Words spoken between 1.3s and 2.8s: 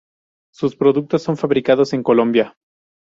fabricados en Colombia.